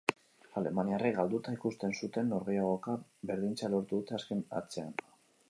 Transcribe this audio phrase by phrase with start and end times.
[0.61, 2.97] Alemaniarrek galduta ikusten zuten norgehiagoka
[3.33, 4.99] berdintzea lortu dute azken hatsean.